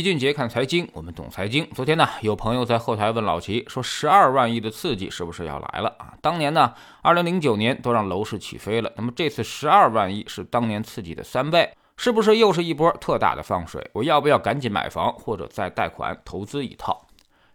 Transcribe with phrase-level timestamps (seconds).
[0.00, 1.68] 齐俊杰看财经，我们懂财经。
[1.74, 13.90] 昨天呢，有朋友在后台问老齐说：“十二万亿的刺激是不是要来了啊？”当年呢，二零零九年都让楼市起飞了，那么这次十二万亿是当年刺激的三倍，是不是又是一波特大的放水？
[13.92, 17.06] 我要不要赶紧买房，或者再贷款投资一套？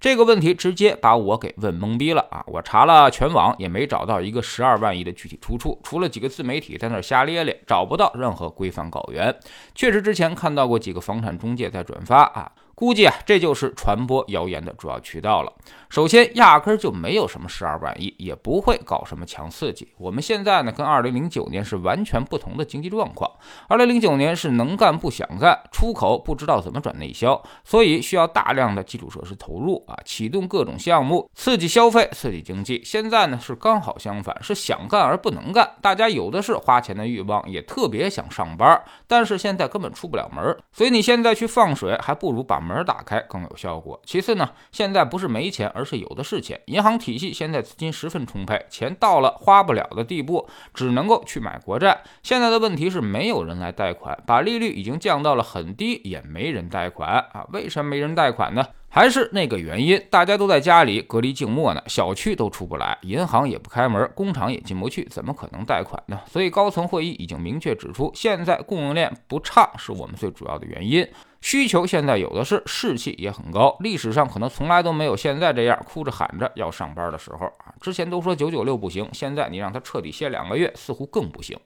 [0.00, 2.42] 这个问题直接把我给问懵逼了啊！
[2.46, 9.38] 我查了全网也没找到一个十二万亿的具体出处，除了几个自媒体在那瞎咧咧，找不到任何规范稿源。
[9.74, 12.50] 确实之前看到过几个房产中介在转发啊。
[12.80, 15.52] 估计啊，这就是传播谣言的主要渠道了。
[15.90, 19.86] 首先，压根儿就没有什么十二万亿，也不会搞什么强刺激。
[19.98, 23.30] 我们现在呢，跟二零零九年是完全不同的经济状况。
[23.68, 32.80] 二零零九年是能干不想干，出口不知道怎么转内销，所以需要大量的基础设施投入啊，启动各种项目，刺激消费，刺激经济。
[32.82, 42.76] 现在呢是刚好相反，是想干而不能干，大家有的是花钱的欲望，也特别想上班，但是现在根本出不了门，所以你现在去放水，还不如把门门。
[42.76, 44.00] 门打开更有效果。
[44.04, 46.60] 其次呢，现在不是没钱，而是有的是钱。
[46.66, 52.02] 银行体系现在资金十分充沛，钱到了花不了的地步，只能够去买国债。
[52.22, 57.44] 现在的问题是没有人来贷款，把利率已经降到了很低，也没人贷款啊？
[57.52, 58.64] 为什么没人贷款呢？
[58.92, 66.20] 还是那个原因，大家都在家里隔离静默呢，小区都出不来，银行也不开门，工厂也进不去，怎么可能贷款呢？
[66.26, 71.06] 所以高层会议已经明确指出，现在供应链不畅是我们最主要的原因。
[71.40, 77.72] 需求现在有的是，士气也很高，历史上可能从来都没有现在这样哭着喊着要上班的时候啊。
[77.80, 81.58] 之前都说九九六不行，现在你让他彻底歇两个月，似乎更不行。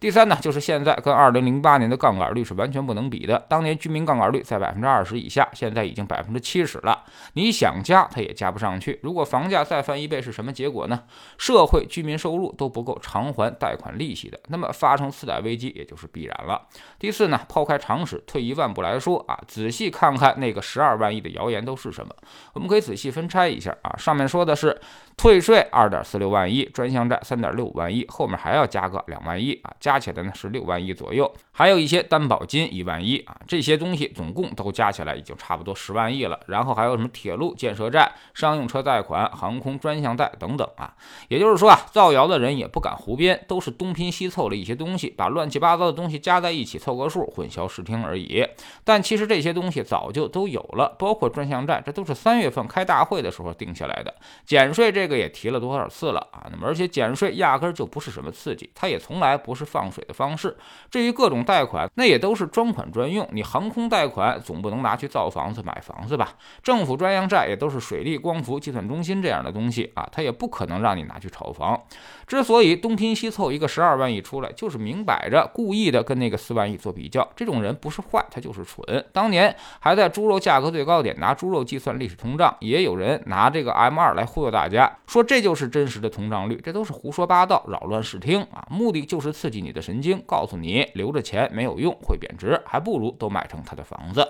[0.00, 3.38] 第三呢，就是现在跟二零零八年的杠杆率是完全不能比的。
[3.50, 8.98] 当年居民杠杆率在百分之二十以下，现在已经百分之七十了，你想加它也加不上去。
[9.02, 11.02] 如果房价再翻一倍，是什么结果呢？
[11.36, 16.66] 社会居民收入都不够偿还贷款利息的，那么发生次贷危机也就是必然了。
[16.98, 19.17] 第四呢，抛开常识，退一万步来说。
[19.26, 22.14] 啊，仔细看看那个十二万亿的谣言都是什么？
[22.52, 23.96] 我们可以仔细分拆一下啊。
[23.96, 24.78] 上面说的是
[25.16, 31.32] 退税二点四六万亿，专项债三点六万亿，后面还要加个两万亿啊，加起来呢是六万亿左右。
[31.58, 36.38] 还有一些担保金一万亿啊，这些东西总共都加起来已经差不多十万亿了。
[36.46, 40.94] 然后还有什么铁路建设债、商用车贷款、航空专项贷等等啊。
[41.26, 48.46] 也就是说啊，造谣的人也不敢胡编，都是东拼西凑了一些东西，把乱七八糟的东西加在一起凑个数，混淆视听而已。
[48.84, 54.14] 但其实这些东西早就都有了，包括专项债，这都是三月份开大会的时候定下来的。
[54.46, 56.46] 减税这个也提了多少次了啊？
[56.52, 60.56] 那么而且减税压根儿就不是什么刺激，它也从来不是放水的方式。
[60.88, 63.26] 至于各种贷款，那也都是专款专用。
[63.32, 66.34] 你航空贷款总不能拿去造房子买房子吧？
[66.62, 71.80] 政府专项债也都是水利、光伏、计算中心这样的东西啊，它也不可能让你拿去炒房。
[72.26, 77.26] 之所以东拼西凑一个十二万亿出来，就是明摆着故意的跟那个四万亿做比较。
[77.34, 79.02] 这种人不是坏，他就是蠢。
[79.10, 79.56] 当年。
[79.80, 88.66] 还在猪肉价格最高点拿猪肉计算历史通胀，也有人拿这个 M 二来忽悠大家，说这就是真实的通胀率，这都是胡说八道，扰乱视听啊！
[88.68, 94.26] 目的就是刺激你的神经，告诉你留着钱钱没有用，会贬值，还不如都买成他的房子。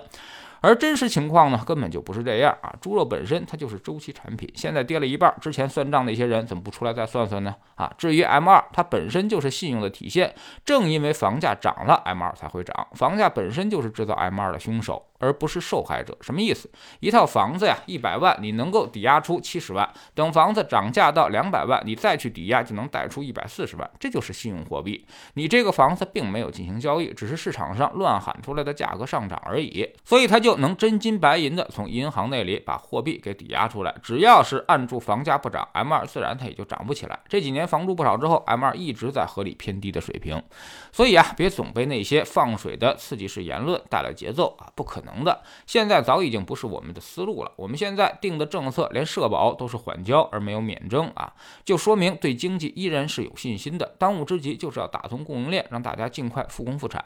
[0.61, 2.73] 而真实情况呢，根本就不是这样啊！
[2.81, 7.55] 猪肉本身它就是周期产品，现在跌了一半，之前算账那些人怎么不出来再算算呢？
[7.75, 10.33] 啊，至于 M 二，它本身就是信用的体现，
[10.65, 15.05] 正因为房价涨了，M 二才会涨，房价本身就是制造 M 二的凶手。
[15.21, 16.71] 而不是受害者，什么意思？
[17.01, 25.05] 一套房子呀，一百万，你能够抵押出七十万，等房子涨价到两百万，你再去抵押就能贷出一百四十万，这就是信用货币。
[25.33, 33.95] 你这个房子并没有进行交易，只是市场上乱喊出来的价格上涨而已，所以它就能真金白银的从银行那里把货币给抵押出来。
[34.03, 37.19] 只要是按住房价不涨，M 二自然它也就涨不起来。
[37.27, 40.39] 这几年房住不少之后，M 二一直在合理偏低的水平。
[40.91, 44.99] 所以啊，别总被那些放水的刺激式言论带来节奏啊，不可。
[44.99, 47.51] 能的，现在早已经不是我们的思路了。
[47.55, 51.33] 我们现在定的政策，连社保都是缓交而没有免征啊，
[51.63, 53.95] 就说明对经济依然是有信心的。
[53.97, 57.01] 当务之急就是要打通供应链，让大家尽快复工复产，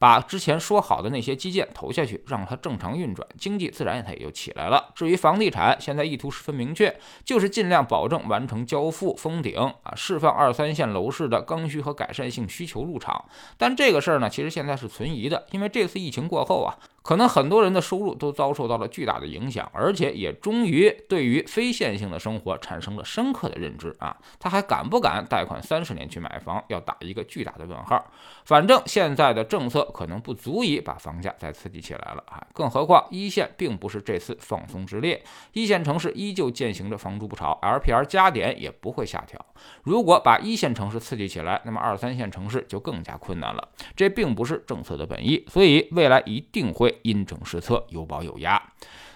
[0.00, 4.92] 把之前说好的那些基建投下去，让它正常运转，经济自然它也就起来了。
[4.94, 6.94] 至于房地产，现在意图十分明确，
[7.24, 13.24] 就是尽量保证完成交付封顶啊，释放二三线楼市的刚需和改善性需求入场。
[13.56, 16.76] 但这个事儿呢，其实现在是存疑的，因为这次疫情过后啊。
[17.06, 24.16] 可能很多人的收入都遭受到了巨大的影响，而且也终于对于非线性的生活产生了深刻的认知啊！
[24.40, 26.60] 他还敢不敢贷款三十年去买房？
[26.66, 28.04] 要打一个巨大的问号。
[28.44, 32.44] 反正现在的政策可能不足以把房价再刺激起来了啊！
[32.52, 35.22] 更何况一线并不是这次放松之列，
[35.52, 39.40] 一线城市依旧践行着房住不炒，LPR 加点也不会下调。
[39.84, 43.68] 如果把一线城市刺激起来，那么二三线城市就更加困难了。
[43.94, 46.95] 这并不是政策的本意，所以未来一定会。
[47.02, 48.60] 因正施策，有保有压。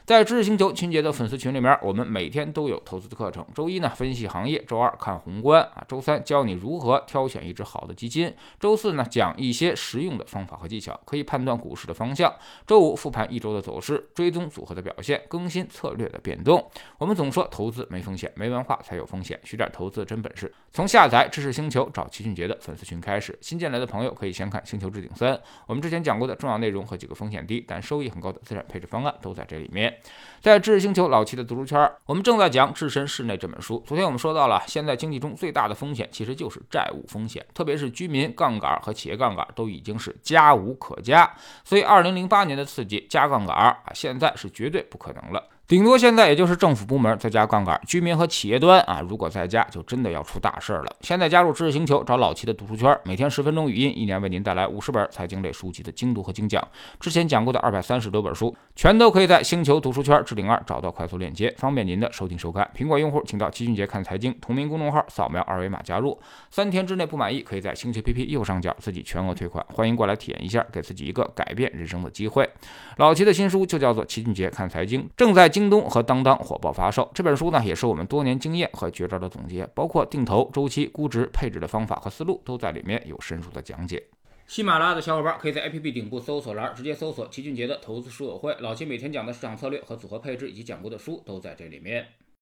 [0.06, 3.46] 在知识星球秦杰的粉丝群里面，我们每天都有投资的课程。
[3.54, 12.34] 周一呢分析行业，周二看宏观啊，周三教你如何挑选一只好的基金，周四呢讲一些实用的方法和技巧，可以判断股市的方向。
[12.66, 16.68] 周五复盘一周的走势，追踪组合的表现，更新策略的变动。
[16.98, 20.52] 我们总说投资没风险，没文化才有风险，学点投资真本事。
[20.72, 25.34] 从下载知识星球找齐俊杰的粉丝群开始，新进来的朋友可以先看《星球置顶三》，
[25.66, 29.99] 我们之前讲过的重要内容和几个风险低但收益很高的资产配置方案都在这里面。
[30.40, 33.82] 在知识星球老七的读书圈，我们正在讲《置身事内》这本书。
[33.86, 41.30] 昨天我们说到了，现在经济中最大的风险其实就是债务风险，特别是居民杠杆和企业杠杆都已经是加无可加，
[41.62, 45.44] 所以二零零八年的刺激加杠杆啊，现在是绝对不可能了。
[45.70, 50.96] 顶多现在也就是政府部门再加杠杆，居民和企业端啊，如果再加，就真的要出大事儿了。
[51.00, 56.60] 现在加入知识星球，找老齐的读书圈，每天十分钟语音，一年为您带来五十本财经类书籍的精读和精讲。
[56.98, 62.68] 之前讲过的二百三十多本书，全都可以在星球读书圈置顶二找到快速链接，方便您的收听收看。
[62.76, 66.18] 苹果用户请到齐俊杰看财经同名公众号，扫描二维码加入。
[66.50, 69.64] 三天之内不满意，可以在星球 APP 右上角自己全额退款。
[69.72, 72.50] 欢迎过来体验一下，给自己一个改变人生的机会。
[72.96, 76.34] 老齐的新书就叫做《齐俊杰看财经》，正在京东和当当。
[76.38, 84.02] 火爆发售这本书呢，也是我们多年经验和绝招的总结，包括定投、周期、估值、配置的方法和思路，都在里面有深入的讲解。
[84.46, 92.06] 喜马拉雅的小伙伴可以在 APP 顶部搜索栏直接搜索齐俊杰的投资书友会，老齐每天讲的市场策略和组合配置，以及讲过的书都在这里面。